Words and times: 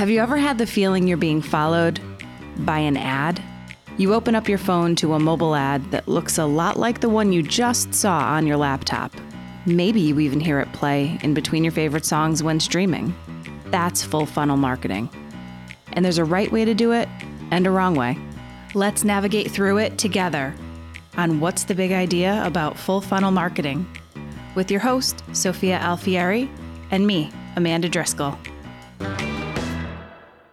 Have 0.00 0.08
you 0.08 0.20
ever 0.20 0.38
had 0.38 0.56
the 0.56 0.66
feeling 0.66 1.06
you're 1.06 1.18
being 1.18 1.42
followed 1.42 2.00
by 2.60 2.78
an 2.78 2.96
ad? 2.96 3.42
You 3.98 4.14
open 4.14 4.34
up 4.34 4.48
your 4.48 4.56
phone 4.56 4.96
to 4.96 5.12
a 5.12 5.20
mobile 5.20 5.54
ad 5.54 5.90
that 5.90 6.08
looks 6.08 6.38
a 6.38 6.46
lot 6.46 6.78
like 6.78 7.02
the 7.02 7.10
one 7.10 7.34
you 7.34 7.42
just 7.42 7.92
saw 7.92 8.18
on 8.18 8.46
your 8.46 8.56
laptop. 8.56 9.12
Maybe 9.66 10.00
you 10.00 10.18
even 10.18 10.40
hear 10.40 10.58
it 10.58 10.72
play 10.72 11.18
in 11.22 11.34
between 11.34 11.62
your 11.62 11.72
favorite 11.74 12.06
songs 12.06 12.42
when 12.42 12.60
streaming. 12.60 13.14
That's 13.66 14.02
full 14.02 14.24
funnel 14.24 14.56
marketing. 14.56 15.10
And 15.92 16.02
there's 16.02 16.16
a 16.16 16.24
right 16.24 16.50
way 16.50 16.64
to 16.64 16.72
do 16.72 16.92
it 16.92 17.06
and 17.50 17.66
a 17.66 17.70
wrong 17.70 17.94
way. 17.94 18.16
Let's 18.72 19.04
navigate 19.04 19.50
through 19.50 19.76
it 19.80 19.98
together 19.98 20.54
on 21.18 21.40
What's 21.40 21.64
the 21.64 21.74
Big 21.74 21.92
Idea 21.92 22.42
About 22.46 22.78
Full 22.78 23.02
Funnel 23.02 23.32
Marketing 23.32 23.86
with 24.54 24.70
your 24.70 24.80
host, 24.80 25.22
Sophia 25.34 25.78
Alfieri, 25.78 26.50
and 26.90 27.06
me, 27.06 27.30
Amanda 27.56 27.90
Driscoll. 27.90 28.38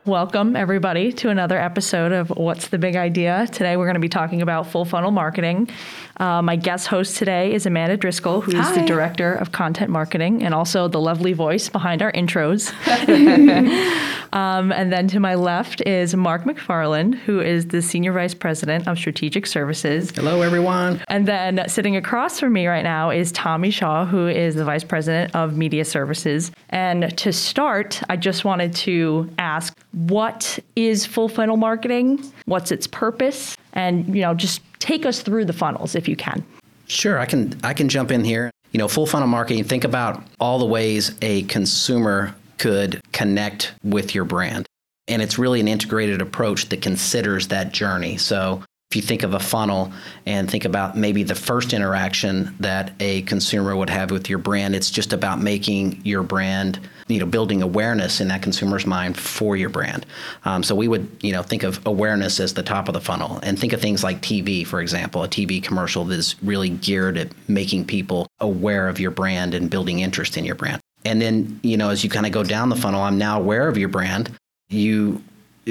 Welcome, 0.07 0.55
everybody, 0.55 1.11
to 1.11 1.27
another 1.27 1.57
episode 1.57 2.13
of 2.13 2.29
What's 2.29 2.69
the 2.69 2.77
Big 2.77 2.95
Idea. 2.95 3.45
Today, 3.51 3.75
we're 3.75 3.87
going 3.87 3.95
to 3.95 3.99
be 3.99 4.07
talking 4.07 4.41
about 4.41 4.67
full 4.67 4.85
funnel 4.85 5.11
marketing. 5.11 5.69
Uh, 6.15 6.41
my 6.41 6.55
guest 6.55 6.87
host 6.87 7.17
today 7.17 7.53
is 7.53 7.65
Amanda 7.65 7.97
Driscoll, 7.97 8.39
who 8.39 8.53
is 8.53 8.65
Hi. 8.65 8.79
the 8.81 8.87
Director 8.87 9.33
of 9.33 9.51
Content 9.51 9.91
Marketing 9.91 10.43
and 10.43 10.53
also 10.53 10.87
the 10.87 11.01
lovely 11.01 11.33
voice 11.33 11.67
behind 11.67 12.01
our 12.01 12.13
intros. 12.13 12.71
um, 14.33 14.71
and 14.71 14.93
then 14.93 15.09
to 15.09 15.19
my 15.19 15.35
left 15.35 15.81
is 15.81 16.15
Marc 16.15 16.45
McFarland, 16.45 17.15
who 17.15 17.41
is 17.41 17.67
the 17.67 17.81
Senior 17.81 18.13
Vice 18.13 18.33
President 18.33 18.87
of 18.87 18.97
Strategic 18.97 19.45
Services. 19.45 20.11
Hello, 20.11 20.41
everyone. 20.41 21.03
And 21.09 21.27
then 21.27 21.67
sitting 21.67 21.97
across 21.97 22.39
from 22.39 22.53
me 22.53 22.65
right 22.67 22.83
now 22.83 23.09
is 23.09 23.33
Tommy 23.33 23.71
Shaw, 23.71 24.05
who 24.05 24.27
is 24.29 24.55
the 24.55 24.63
Vice 24.63 24.85
President 24.85 25.35
of 25.35 25.57
Media 25.57 25.83
Services. 25.83 26.51
And 26.69 27.15
to 27.17 27.33
start, 27.33 28.01
I 28.09 28.15
just 28.15 28.45
wanted 28.45 28.73
to 28.75 29.29
ask 29.37 29.77
what 29.97 30.59
is 30.75 31.05
full 31.05 31.27
funnel 31.27 31.57
marketing? 31.57 32.23
What's 32.45 32.71
its 32.71 32.85
purpose? 32.85 33.57
And, 33.73 34.15
you 34.15 34.21
know, 34.21 34.35
just 34.35 34.61
take 34.79 35.05
us 35.05 35.21
through 35.21 35.45
the 35.45 35.53
funnels 35.53 35.95
if 35.95 36.07
you 36.07 36.15
can. 36.15 36.45
Sure, 36.85 37.19
I 37.19 37.25
can 37.25 37.59
I 37.63 37.73
can 37.73 37.89
jump 37.89 38.11
in 38.11 38.23
here. 38.23 38.51
You 38.71 38.77
know, 38.77 38.87
full 38.87 39.07
funnel 39.07 39.27
marketing. 39.27 39.63
Think 39.63 39.83
about 39.83 40.23
all 40.39 40.59
the 40.59 40.65
ways 40.65 41.15
a 41.21 41.43
consumer 41.43 42.35
could 42.57 43.01
connect 43.11 43.73
with 43.83 44.15
your 44.15 44.23
brand, 44.23 44.67
and 45.07 45.21
it's 45.21 45.37
really 45.37 45.59
an 45.59 45.67
integrated 45.67 46.21
approach 46.21 46.69
that 46.69 46.81
considers 46.81 47.47
that 47.49 47.73
journey. 47.73 48.17
So. 48.17 48.63
If 48.89 48.95
you 48.95 49.01
think 49.01 49.23
of 49.23 49.33
a 49.33 49.39
funnel 49.39 49.91
and 50.25 50.49
think 50.49 50.63
about 50.63 50.95
maybe 50.95 51.23
the 51.23 51.35
first 51.35 51.73
interaction 51.73 52.55
that 52.61 52.93
a 53.01 53.21
consumer 53.23 53.75
would 53.75 53.89
have 53.89 54.11
with 54.11 54.29
your 54.29 54.39
brand, 54.39 54.75
it's 54.75 54.89
just 54.89 55.11
about 55.11 55.41
making 55.41 55.99
your 56.05 56.23
brand, 56.23 56.79
you 57.09 57.19
know, 57.19 57.25
building 57.25 57.61
awareness 57.61 58.21
in 58.21 58.29
that 58.29 58.41
consumer's 58.41 58.85
mind 58.85 59.17
for 59.17 59.57
your 59.57 59.67
brand. 59.67 60.05
Um, 60.45 60.63
so 60.63 60.73
we 60.73 60.87
would, 60.87 61.05
you 61.19 61.33
know, 61.33 61.43
think 61.43 61.63
of 61.63 61.85
awareness 61.85 62.39
as 62.39 62.53
the 62.53 62.63
top 62.63 62.87
of 62.87 62.93
the 62.93 63.01
funnel, 63.01 63.41
and 63.43 63.59
think 63.59 63.73
of 63.73 63.81
things 63.81 64.05
like 64.05 64.21
TV, 64.21 64.65
for 64.65 64.79
example, 64.79 65.21
a 65.21 65.27
TV 65.27 65.61
commercial 65.61 66.05
that 66.05 66.17
is 66.17 66.41
really 66.41 66.69
geared 66.69 67.17
at 67.17 67.27
making 67.49 67.83
people 67.83 68.25
aware 68.39 68.87
of 68.87 69.01
your 69.01 69.11
brand 69.11 69.53
and 69.53 69.69
building 69.69 69.99
interest 69.99 70.37
in 70.37 70.45
your 70.45 70.55
brand. 70.55 70.79
And 71.03 71.21
then, 71.21 71.59
you 71.61 71.75
know, 71.75 71.89
as 71.89 72.05
you 72.05 72.09
kind 72.09 72.25
of 72.25 72.31
go 72.31 72.43
down 72.43 72.69
the 72.69 72.77
funnel, 72.77 73.01
I'm 73.01 73.17
now 73.17 73.37
aware 73.37 73.67
of 73.67 73.77
your 73.77 73.89
brand. 73.89 74.31
You 74.69 75.21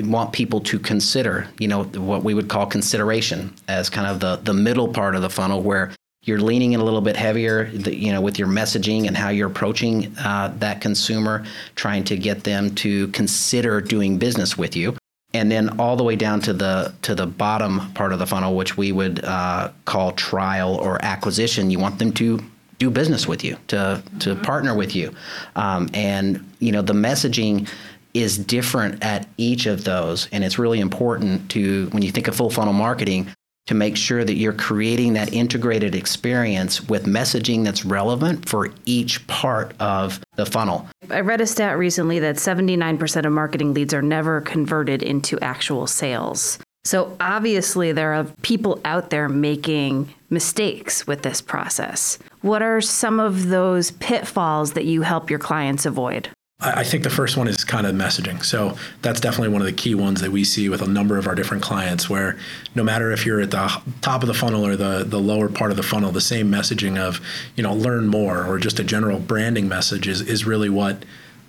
want 0.05 0.33
people 0.33 0.61
to 0.61 0.78
consider, 0.78 1.48
you 1.58 1.69
know, 1.69 1.84
what 1.84 2.22
we 2.22 2.34
would 2.34 2.48
call 2.48 2.66
consideration 2.66 3.55
as 3.69 3.89
kind 3.89 4.06
of 4.06 4.20
the 4.20 4.36
the 4.36 4.55
middle 4.55 4.88
part 4.88 5.14
of 5.14 5.22
the 5.22 5.30
funnel 5.30 5.62
where 5.62 5.92
you're 6.27 6.41
leaning 6.41 6.72
in 6.72 6.80
a 6.80 6.84
little 6.84 7.00
bit 7.00 7.16
heavier, 7.16 7.66
you 7.66 8.12
know, 8.12 8.20
with 8.20 8.38
your 8.38 8.48
messaging 8.48 9.06
and 9.06 9.16
how 9.16 9.28
you're 9.28 9.48
approaching 9.48 10.12
uh, 10.19 10.53
that 10.58 10.80
consumer, 10.80 11.44
trying 11.77 12.03
to 12.05 12.16
get 12.16 12.42
them 12.42 12.75
to 12.75 13.06
consider 13.08 13.80
doing 13.80 14.19
business 14.19 14.58
with 14.58 14.75
you, 14.75 14.97
and 15.32 15.50
then 15.50 15.78
all 15.78 15.97
the 15.97 16.03
way 16.03 16.16
down 16.16 16.41
to 16.41 16.53
the 16.53 16.93
to 17.03 17.15
the 17.15 17.26
bottom 17.26 17.93
part 17.94 18.12
of 18.12 18.19
the 18.19 18.26
funnel, 18.26 18.56
which 18.56 18.76
we 18.76 18.91
would 18.91 19.25
uh, 19.25 19.70
call 19.84 20.12
trial 20.12 20.75
or 20.75 21.03
acquisition. 21.04 21.70
You 21.70 21.78
want 21.78 21.99
them 21.99 22.12
to 22.15 22.43
do 22.78 22.91
business 22.91 23.28
with 23.28 23.44
you, 23.44 23.56
to 23.69 24.03
to 24.19 24.34
partner 24.34 24.75
with 24.75 24.97
you, 24.97 25.15
um, 25.54 25.88
and 25.94 26.44
you 26.59 26.72
know 26.72 26.82
the 26.82 26.93
messaging 26.93 27.69
is 28.16 28.38
different 28.38 29.04
at 29.04 29.28
each 29.37 29.66
of 29.66 29.84
those, 29.84 30.28
and 30.32 30.44
it's 30.44 30.59
really 30.59 30.81
important 30.81 31.50
to 31.53 31.88
when 31.91 32.03
you 32.03 32.10
think 32.10 32.28
of 32.28 32.37
full 32.37 32.50
funnel 32.50 32.72
marketing 32.72 33.28
to 33.66 33.75
make 33.75 33.97
sure 33.97 34.25
that 34.25 34.34
you're 34.34 34.53
creating 34.53 35.15
that 35.15 35.32
integrated 35.32 35.94
experience 35.94 36.81
with 36.88 37.05
messaging 37.05 37.65
that's 37.65 37.84
relevant 37.84 38.49
for 38.49 38.71
each 38.84 39.26
part 39.26 39.75
of 39.81 40.21
the 40.37 40.47
funnel. 40.47 40.88
I 41.10 41.21
read 41.21 41.41
a 41.41 41.47
stat 41.47 41.76
recently 41.76 42.21
that 42.21 42.37
79% 42.37 43.26
of 43.26 43.32
marketing 43.32 43.75
leads 43.75 43.93
are 43.93 44.03
never 44.03 44.41
converted 44.41 45.03
into 45.03 45.38
actual 45.41 45.87
sales. 45.88 46.59
So 46.84 47.16
obviously, 47.19 47.91
there 47.91 48.15
are 48.15 48.25
people 48.43 48.81
out 48.84 49.10
there 49.10 49.28
making 49.28 50.15
mistakes 50.31 51.05
with 51.05 51.22
this 51.22 51.41
process. 51.41 52.16
What 52.43 52.62
are 52.62 52.81
some 52.81 53.19
of 53.19 53.49
those 53.49 53.91
pitfalls 53.91 54.75
that 54.75 54.84
you 54.84 55.03
help 55.03 55.28
your 55.28 55.41
clients 55.41 55.84
avoid? 55.84 56.28
I 56.59 56.84
think 56.84 57.05
the 57.05 57.11
first 57.11 57.37
one 57.37 57.49
is 57.49 57.65
kind 57.65 57.87
of 57.87 57.94
messaging. 57.94 58.43
So 58.43 58.78
that's 59.03 59.21
definitely 59.21 59.50
one 59.50 59.61
of 59.61 59.67
the 59.67 59.75
key 59.75 59.94
ones 59.94 60.22
that 60.22 60.31
we 60.31 60.43
see 60.43 60.71
with 60.71 60.81
a 60.81 60.87
number 60.87 61.19
of 61.19 61.27
our 61.27 61.34
different 61.34 61.62
clients 61.62 62.09
where 62.09 62.39
no 62.75 62.83
matter 62.83 63.12
if 63.12 63.27
you're 63.27 63.43
at 63.43 63.50
the 63.50 63.83
top 64.00 64.22
of 64.22 64.27
the 64.27 64.33
funnel 64.33 64.67
or 64.67 64.75
the, 64.75 65.05
the 65.06 65.21
lower 65.21 65.50
part 65.50 65.71
of 65.71 65.77
the 65.77 65.83
funnel, 65.83 66.12
the 66.12 66.21
same 66.22 66.50
messaging 66.50 66.97
of, 66.97 67.21
you 67.56 67.62
know, 67.62 67.75
learn 67.75 68.09
more 68.09 68.47
or 68.47 68.59
just 68.59 68.81
a 68.81 68.84
general 68.84 69.19
branding 69.19 69.69
message 69.69 70.09
is, 70.09 70.22
is 70.22 70.47
really 70.47 70.71
what 70.71 71.05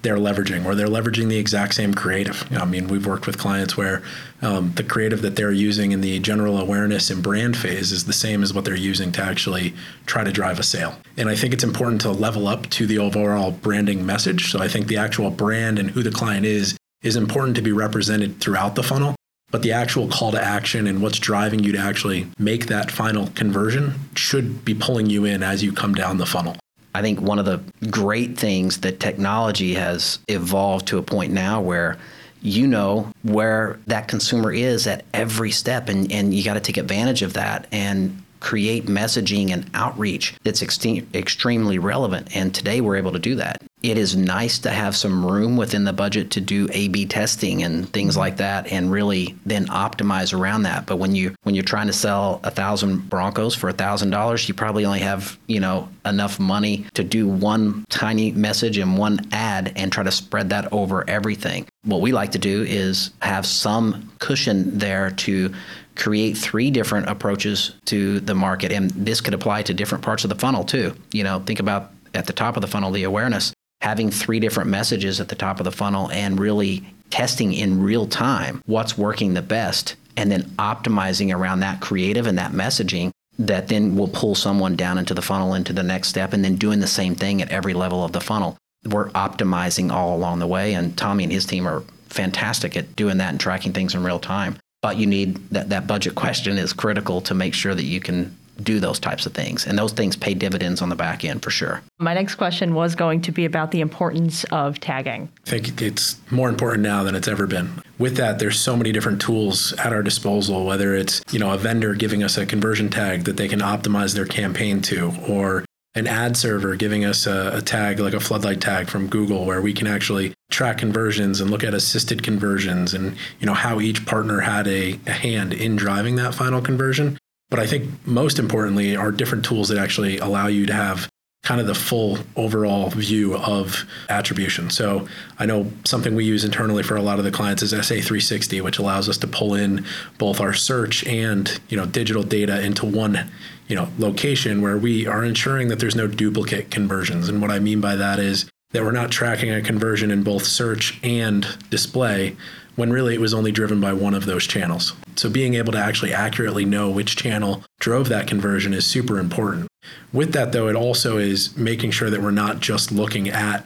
they're 0.08 0.16
leveraging 0.16 0.64
or 0.64 0.74
they're 0.74 0.88
leveraging 0.88 1.28
the 1.28 1.36
exact 1.36 1.74
same 1.74 1.94
creative. 1.94 2.48
I 2.54 2.64
mean, 2.64 2.88
we've 2.88 3.06
worked 3.06 3.28
with 3.28 3.38
clients 3.38 3.76
where 3.76 4.02
um, 4.42 4.72
the 4.76 4.84
creative 4.84 5.22
that 5.22 5.36
they're 5.36 5.52
using 5.52 5.92
in 5.92 6.00
the 6.00 6.18
general 6.20 6.60
awareness 6.60 7.10
and 7.10 7.22
brand 7.22 7.58
phase 7.58 7.92
is 7.92 8.06
the 8.06 8.14
same 8.14 8.42
as 8.42 8.54
what 8.54 8.64
they're 8.64 8.74
using 8.74 9.12
to 9.12 9.22
actually 9.22 9.74
try 10.06 10.24
to 10.24 10.32
drive 10.32 10.60
a 10.60 10.64
sale. 10.64 10.96
And 11.18 11.28
I 11.28 11.36
think 11.36 11.54
it's 11.54 11.66
important 11.66 12.00
to 12.02 12.12
level 12.12 12.48
up 12.48 12.70
to 12.70 12.88
the 12.88 13.00
overall 13.00 13.52
branding 13.52 14.06
message. 14.06 14.50
So 14.50 14.62
I 14.62 14.70
think 14.70 14.88
the 14.88 14.96
actual 14.96 15.30
brand 15.30 15.78
and 15.78 15.92
who 15.92 16.04
the 16.04 16.12
client 16.12 16.46
is 16.46 16.78
is 17.04 17.18
important 17.18 17.58
to 17.58 17.62
be 17.62 17.74
represented 17.74 18.40
throughout 18.40 18.76
the 18.76 18.84
funnel. 18.84 19.14
But 19.52 19.62
the 19.62 19.74
actual 19.74 20.08
call 20.08 20.32
to 20.32 20.42
action 20.42 20.88
and 20.88 21.02
what's 21.02 21.20
driving 21.20 21.66
you 21.66 21.74
to 21.74 21.80
actually 21.80 22.28
make 22.40 22.68
that 22.68 22.92
final 22.92 23.28
conversion 23.36 23.96
should 24.16 24.64
be 24.64 24.74
pulling 24.74 25.10
you 25.10 25.26
in 25.26 25.44
as 25.44 25.64
you 25.64 25.74
come 25.74 25.94
down 25.94 26.18
the 26.18 26.26
funnel. 26.26 26.56
I 26.98 27.02
think 27.04 27.22
one 27.22 27.38
of 27.38 27.46
the 27.46 27.62
great 27.92 28.40
things 28.40 28.80
that 28.80 29.00
technology 29.00 29.76
has 29.76 30.18
evolved 30.28 30.88
to 30.88 30.98
a 30.98 31.04
point 31.04 31.32
now 31.32 31.62
where 31.62 31.96
you 32.42 32.66
know 32.66 33.12
where 33.22 33.80
that 33.86 34.08
consumer 34.08 34.52
is 34.52 34.88
at 34.88 35.06
every 35.14 35.52
step, 35.52 35.90
and, 35.90 36.12
and 36.12 36.34
you 36.34 36.44
got 36.44 36.56
to 36.56 36.60
take 36.60 36.78
advantage 36.78 37.22
of 37.22 37.34
that 37.34 37.68
and 37.72 38.24
create 38.40 38.88
messaging 38.88 39.52
and 39.52 39.70
outreach 39.76 40.34
that's 40.44 40.64
extre- 40.64 41.06
extremely 41.14 41.78
relevant. 41.78 42.36
And 42.36 42.54
today 42.54 42.82
we're 42.82 42.96
able 42.96 43.12
to 43.12 43.20
do 43.20 43.36
that. 43.36 43.62
It 43.84 44.00
is 44.00 44.16
nice 44.16 44.58
to 44.60 44.72
have 44.72 44.96
some 44.96 45.24
room 45.24 45.56
within 45.56 45.84
the 45.84 45.94
budget 45.94 46.32
to 46.32 46.42
do 46.42 46.68
A/B 46.72 47.06
testing 47.06 47.62
and 47.62 47.88
things 47.94 48.18
like 48.18 48.38
that, 48.38 48.72
and 48.72 48.92
really 48.92 49.36
then 49.46 49.68
optimize 49.68 50.34
around 50.34 50.64
that. 50.64 50.88
But 50.88 50.98
when 50.98 51.14
you 51.14 51.36
when 51.44 51.54
you're 51.54 51.64
trying 51.64 51.86
to 51.86 51.94
sell 51.94 52.40
a 52.44 52.50
thousand 52.50 53.08
Broncos 53.08 53.54
for 53.54 53.70
a 53.70 53.74
thousand 53.74 54.10
dollars, 54.10 54.48
you 54.48 54.56
probably 54.56 54.84
only 54.84 55.02
have 55.02 55.38
you 55.46 55.60
know 55.60 55.90
enough 56.06 56.40
money 56.40 56.88
to 56.96 57.04
do 57.04 57.28
one 57.28 57.86
tiny 57.90 58.32
message 58.32 58.80
and 58.80 58.98
one 58.98 59.20
ad 59.32 59.74
and 59.76 59.92
try 59.92 60.04
to 60.04 60.12
spread 60.12 60.50
that 60.50 60.74
over 60.74 61.08
everything. 61.08 61.68
What 61.84 62.02
we 62.02 62.12
like 62.12 62.32
to 62.32 62.40
do 62.40 62.64
is 62.64 63.12
have 63.22 63.46
some 63.46 64.12
cushion 64.18 64.80
there 64.80 65.12
to 65.12 65.54
create 65.96 66.36
three 66.36 66.72
different 66.72 67.10
approaches 67.10 67.74
to 67.86 68.22
the 68.22 68.34
market, 68.34 68.72
and 68.72 68.90
this 68.90 69.22
could 69.22 69.36
apply 69.36 69.62
to 69.64 69.74
different 69.76 70.04
parts 70.04 70.24
of 70.24 70.30
the 70.30 70.36
funnel 70.36 70.64
too. 70.64 70.96
You 71.12 71.24
know, 71.24 71.42
think 71.46 71.60
about 71.60 71.92
at 72.16 72.26
the 72.26 72.34
top 72.34 72.58
of 72.58 72.62
the 72.62 72.68
funnel 72.68 72.90
the 72.90 73.04
awareness 73.04 73.54
having 73.88 74.12
three 74.12 74.42
different 74.42 74.70
messages 74.70 75.22
at 75.22 75.30
the 75.30 75.36
top 75.36 75.62
of 75.62 75.64
the 75.64 75.72
funnel 75.72 76.12
and 76.12 76.38
really 76.38 76.84
testing 77.10 77.54
in 77.54 77.82
real 77.82 78.06
time 78.06 78.62
what's 78.66 78.98
working 78.98 79.34
the 79.34 79.42
best 79.42 79.96
and 80.18 80.30
then 80.30 80.44
optimizing 80.60 81.34
around 81.34 81.62
that 81.62 81.80
creative 81.80 82.28
and 82.28 82.38
that 82.38 82.52
messaging 82.52 83.12
that 83.40 83.70
then 83.70 83.96
will 83.96 84.10
pull 84.10 84.36
someone 84.36 84.76
down 84.76 84.98
into 84.98 85.14
the 85.14 85.22
funnel 85.22 85.54
into 85.54 85.72
the 85.72 85.84
next 85.84 86.10
step 86.10 86.34
and 86.34 86.44
then 86.44 86.56
doing 86.58 86.82
the 86.82 86.88
same 86.88 87.16
thing 87.16 87.42
at 87.42 87.50
every 87.50 87.74
level 87.74 88.04
of 88.04 88.12
the 88.12 88.20
funnel. 88.20 88.58
We're 88.84 89.10
optimizing 89.12 89.90
all 89.90 90.14
along 90.18 90.40
the 90.40 90.48
way 90.48 90.74
and 90.74 90.98
Tommy 90.98 91.24
and 91.24 91.32
his 91.32 91.46
team 91.46 91.66
are 91.66 91.82
fantastic 92.10 92.76
at 92.76 92.94
doing 92.98 93.20
that 93.20 93.30
and 93.30 93.40
tracking 93.40 93.72
things 93.72 93.96
in 93.96 94.04
real 94.04 94.20
time. 94.20 94.58
But 94.82 94.98
you 94.98 95.06
need 95.06 95.38
that 95.52 95.70
that 95.70 95.88
budget 95.88 96.16
question 96.24 96.58
is 96.58 96.74
critical 96.74 97.22
to 97.22 97.34
make 97.34 97.54
sure 97.54 97.74
that 97.74 97.86
you 97.86 98.02
can 98.02 98.36
do 98.64 98.80
those 98.80 99.00
types 99.00 99.26
of 99.26 99.34
things. 99.34 99.66
And 99.66 99.78
those 99.78 99.94
things 99.94 100.16
pay 100.16 100.34
dividends 100.34 100.82
on 100.82 100.90
the 100.90 100.96
back 100.96 101.24
end 101.24 101.44
for 101.44 101.50
sure. 101.50 101.82
My 102.00 102.14
next 102.14 102.36
question 102.36 102.74
was 102.74 102.96
going 102.96 103.22
to 103.22 103.32
be 103.32 103.46
about 103.46 103.72
the 103.72 103.82
importance 103.82 104.44
of 104.46 104.80
tagging. 104.80 105.30
I 105.48 105.50
think 105.50 105.82
it's 105.82 106.18
more 106.32 106.50
important 106.50 106.84
now 106.84 107.04
than 107.04 107.16
it's 107.16 107.28
ever 107.28 107.48
been. 107.48 107.82
With 107.98 108.18
that, 108.18 108.40
there's 108.40 108.60
so 108.60 108.76
many 108.76 108.92
different 108.92 109.22
tools 109.22 109.74
at 109.74 109.94
our 109.94 110.04
disposal, 110.04 110.66
whether 110.66 110.96
it's, 110.96 111.22
you 111.32 111.40
know, 111.40 111.52
a 111.52 111.58
vendor 111.58 111.94
giving 111.96 112.24
us 112.24 112.38
a 112.38 112.46
conversion 112.46 112.90
tag 112.90 113.24
that 113.24 113.38
they 113.38 113.48
can 113.48 113.60
optimize 113.60 114.14
their 114.14 114.26
campaign 114.26 114.82
to, 114.84 115.14
or 115.28 115.66
an 115.98 116.06
ad 116.06 116.38
server 116.38 116.76
giving 116.76 117.04
us 117.04 117.26
a, 117.26 117.58
a, 117.58 117.62
tag 117.62 118.00
like 118.00 118.14
a 118.14 118.20
floodlight 118.20 118.62
tag 118.62 118.88
from 118.88 119.08
Google 119.08 119.46
where 119.46 119.62
we 119.64 119.74
can 119.74 119.88
actually 119.88 120.32
track 120.52 120.78
conversions 120.78 121.42
and 121.42 121.50
look 121.50 121.64
at 121.64 121.74
assisted 121.74 122.22
conversions 122.22 122.94
and 122.94 123.18
you 123.40 123.48
know 123.48 123.56
how 123.56 123.80
each 123.80 124.06
partner 124.06 124.42
had 124.42 124.68
a, 124.68 125.00
a 125.08 125.12
hand 125.12 125.54
in 125.54 125.76
driving 125.76 126.16
that 126.16 126.36
final 126.36 126.62
conversion. 126.62 127.18
But 127.50 127.60
I 127.60 127.68
think 127.68 128.06
most 128.06 128.40
importantly 128.40 128.96
are 128.96 129.12
different 129.12 129.46
tools 129.46 129.70
that 129.70 129.78
actually 129.78 130.18
allow 130.18 130.48
you 130.48 130.66
to 130.66 130.74
have 130.74 131.10
kind 131.44 131.62
of 131.62 131.68
the 131.68 131.76
full 131.76 132.18
overall 132.36 132.90
view 132.90 133.38
of 133.38 133.86
attribution. 134.10 134.70
So 134.70 135.08
I 135.40 135.46
know 135.46 135.72
something 135.86 136.14
we 136.14 136.26
use 136.26 136.44
internally 136.44 136.84
for 136.84 136.98
a 136.98 137.02
lot 137.02 137.20
of 137.20 137.26
the 137.26 137.32
clients 137.32 137.64
is 137.64 137.72
SA360, 137.72 138.62
which 138.62 138.80
allows 138.80 139.08
us 139.08 139.18
to 139.20 139.28
pull 139.28 139.54
in 139.54 139.86
both 140.18 140.42
our 140.42 140.54
search 140.54 141.06
and 141.08 141.58
you 141.70 141.78
know 141.78 141.86
digital 141.86 142.24
data 142.24 142.62
into 142.62 142.86
one 142.86 143.32
you 143.70 143.78
know 143.78 143.88
location 143.98 144.62
where 144.62 144.78
we 144.78 145.08
are 145.08 145.24
ensuring 145.24 145.70
that 145.70 145.80
there's 145.80 145.96
no 145.96 146.08
duplicate 146.08 146.70
conversions. 146.70 147.30
And 147.30 147.42
what 147.42 147.50
I 147.50 147.60
mean 147.60 147.80
by 147.80 147.96
that 147.96 148.20
is 148.20 148.50
that 148.72 148.84
we're 148.84 148.92
not 148.92 149.12
tracking 149.12 149.52
a 149.52 149.62
conversion 149.62 150.12
in 150.12 150.24
both 150.24 150.46
search 150.46 151.00
and 151.04 151.58
display 151.70 152.36
when 152.76 152.92
really 152.92 153.16
it 153.16 153.22
was 153.22 153.34
only 153.34 153.52
driven 153.52 153.82
by 153.82 153.92
one 153.92 154.14
of 154.14 154.26
those 154.26 154.46
channels. 154.46 154.94
So 155.16 155.30
being 155.30 155.56
able 155.56 155.72
to 155.72 155.80
actually 155.80 156.14
accurately 156.14 156.64
know 156.64 156.90
which 156.90 157.16
channel 157.16 157.64
drove 157.80 158.08
that 158.10 158.28
conversion 158.28 158.74
is 158.74 158.86
super 158.86 159.20
important. 159.20 159.68
With 160.14 160.34
that 160.34 160.52
though, 160.52 160.68
it 160.68 160.76
also 160.76 161.18
is 161.18 161.58
making 161.58 161.92
sure 161.92 162.10
that 162.10 162.22
we're 162.22 162.32
not 162.32 162.60
just 162.60 162.92
looking 162.92 163.30
at 163.30 163.66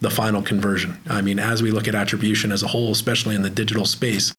the 0.00 0.10
final 0.10 0.42
conversion. 0.42 1.00
I 1.08 1.20
mean, 1.20 1.38
as 1.38 1.62
we 1.62 1.70
look 1.70 1.88
at 1.88 1.94
attribution 1.94 2.52
as 2.52 2.62
a 2.62 2.68
whole, 2.68 2.92
especially 2.92 3.34
in 3.34 3.42
the 3.42 3.50
digital 3.50 3.86
space, 3.86 4.32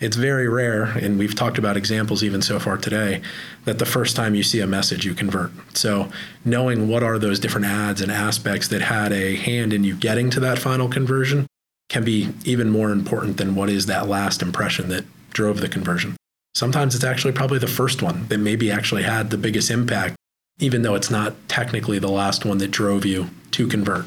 it's 0.00 0.16
very 0.16 0.48
rare, 0.48 0.84
and 0.84 1.18
we've 1.18 1.34
talked 1.34 1.56
about 1.56 1.76
examples 1.76 2.24
even 2.24 2.42
so 2.42 2.58
far 2.58 2.76
today, 2.76 3.22
that 3.64 3.78
the 3.78 3.86
first 3.86 4.16
time 4.16 4.34
you 4.34 4.42
see 4.42 4.60
a 4.60 4.66
message, 4.66 5.04
you 5.04 5.14
convert. 5.14 5.52
So, 5.76 6.10
knowing 6.44 6.88
what 6.88 7.04
are 7.04 7.18
those 7.18 7.38
different 7.38 7.66
ads 7.66 8.00
and 8.00 8.10
aspects 8.10 8.66
that 8.68 8.82
had 8.82 9.12
a 9.12 9.36
hand 9.36 9.72
in 9.72 9.84
you 9.84 9.94
getting 9.94 10.30
to 10.30 10.40
that 10.40 10.58
final 10.58 10.88
conversion 10.88 11.46
can 11.88 12.04
be 12.04 12.30
even 12.44 12.70
more 12.70 12.90
important 12.90 13.36
than 13.36 13.54
what 13.54 13.70
is 13.70 13.86
that 13.86 14.08
last 14.08 14.42
impression 14.42 14.88
that 14.88 15.04
drove 15.30 15.60
the 15.60 15.68
conversion. 15.68 16.16
Sometimes 16.54 16.94
it's 16.94 17.04
actually 17.04 17.32
probably 17.32 17.58
the 17.58 17.66
first 17.66 18.02
one 18.02 18.26
that 18.28 18.38
maybe 18.38 18.70
actually 18.70 19.04
had 19.04 19.30
the 19.30 19.38
biggest 19.38 19.70
impact, 19.70 20.16
even 20.58 20.82
though 20.82 20.94
it's 20.96 21.10
not 21.10 21.34
technically 21.48 22.00
the 22.00 22.10
last 22.10 22.44
one 22.44 22.58
that 22.58 22.70
drove 22.70 23.04
you 23.04 23.30
to 23.52 23.68
convert. 23.68 24.06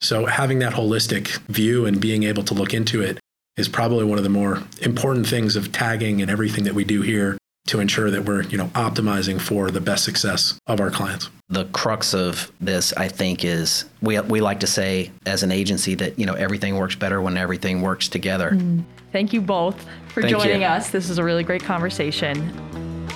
So, 0.00 0.26
having 0.26 0.58
that 0.60 0.74
holistic 0.74 1.38
view 1.46 1.86
and 1.86 2.00
being 2.00 2.24
able 2.24 2.42
to 2.44 2.54
look 2.54 2.74
into 2.74 3.02
it 3.02 3.18
is 3.58 3.68
probably 3.68 4.04
one 4.04 4.16
of 4.16 4.24
the 4.24 4.30
more 4.30 4.62
important 4.80 5.26
things 5.26 5.56
of 5.56 5.72
tagging 5.72 6.22
and 6.22 6.30
everything 6.30 6.64
that 6.64 6.74
we 6.74 6.84
do 6.84 7.02
here 7.02 7.36
to 7.66 7.80
ensure 7.80 8.10
that 8.10 8.24
we're, 8.24 8.42
you 8.44 8.56
know, 8.56 8.68
optimizing 8.68 9.38
for 9.38 9.70
the 9.70 9.80
best 9.80 10.04
success 10.04 10.58
of 10.66 10.80
our 10.80 10.90
clients. 10.90 11.28
The 11.50 11.66
crux 11.66 12.14
of 12.14 12.50
this, 12.60 12.92
I 12.94 13.08
think, 13.08 13.44
is 13.44 13.84
we, 14.00 14.18
we 14.20 14.40
like 14.40 14.60
to 14.60 14.66
say 14.66 15.10
as 15.26 15.42
an 15.42 15.52
agency 15.52 15.94
that, 15.96 16.18
you 16.18 16.24
know, 16.24 16.34
everything 16.34 16.76
works 16.76 16.94
better 16.94 17.20
when 17.20 17.36
everything 17.36 17.82
works 17.82 18.08
together. 18.08 18.52
Mm. 18.52 18.84
Thank 19.12 19.32
you 19.32 19.40
both 19.40 19.84
for 20.08 20.22
Thank 20.22 20.36
joining 20.36 20.62
you. 20.62 20.66
us. 20.66 20.90
This 20.90 21.10
is 21.10 21.18
a 21.18 21.24
really 21.24 21.42
great 21.42 21.62
conversation. 21.62 22.50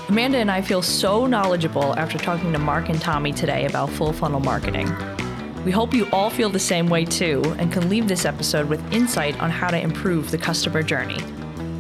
Amanda 0.09 0.39
and 0.39 0.51
I 0.51 0.61
feel 0.61 0.83
so 0.83 1.27
knowledgeable 1.27 1.97
after 1.99 2.19
talking 2.19 2.53
to 2.53 2.59
Marc 2.59 2.89
and 2.89 3.01
Tommy 3.01 3.33
today 3.33 3.67
about 3.67 3.89
full 3.91 4.13
funnel 4.13 4.41
marketing. 4.41 4.89
We 5.65 5.71
hope 5.71 5.95
you 5.95 6.09
all 6.13 6.29
feel 6.29 6.51
the 6.51 6.59
same 6.59 6.89
way 6.89 7.05
too 7.05 7.41
and 7.59 7.73
can 7.73 7.89
leave 7.89 8.09
this 8.09 8.25
episode 8.25 8.69
with 8.69 8.93
insight 8.93 9.39
on 9.41 9.51
how 9.51 9.69
to 9.69 9.81
improve 9.81 10.31
the 10.31 10.39
customer 10.39 10.83
journey. 10.83 11.19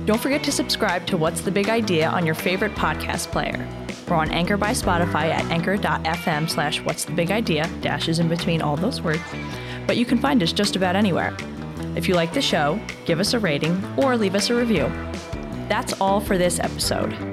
Don't 0.04 0.20
forget 0.20 0.44
to 0.44 0.52
subscribe 0.52 1.04
to 1.06 1.16
What's 1.16 1.40
the 1.40 1.50
Big 1.50 1.68
Idea 1.68 2.08
on 2.08 2.24
your 2.24 2.36
favorite 2.36 2.74
podcast 2.74 3.32
player. 3.32 3.68
We're 4.08 4.16
on 4.16 4.30
Anchor 4.30 4.56
by 4.56 4.70
Spotify 4.70 5.30
at 5.30 5.44
anchor.fm 5.50 6.48
slash 6.48 6.80
what's 6.82 7.04
the 7.04 7.12
big 7.12 7.30
idea, 7.30 7.68
dashes 7.80 8.18
in 8.18 8.28
between 8.28 8.62
all 8.62 8.76
those 8.76 9.00
words, 9.00 9.22
but 9.86 9.96
you 9.96 10.04
can 10.04 10.18
find 10.18 10.42
us 10.42 10.52
just 10.52 10.76
about 10.76 10.96
anywhere. 10.96 11.36
If 11.96 12.08
you 12.08 12.14
like 12.14 12.32
the 12.32 12.42
show, 12.42 12.80
give 13.04 13.20
us 13.20 13.34
a 13.34 13.38
rating 13.38 13.82
or 13.96 14.16
leave 14.16 14.34
us 14.34 14.50
a 14.50 14.54
review. 14.54 14.90
That's 15.68 15.92
all 15.94 16.20
for 16.20 16.38
this 16.38 16.60
episode. 16.60 17.31